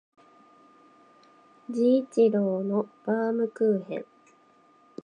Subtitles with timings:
[1.71, 4.05] 治一郎のバームクーヘン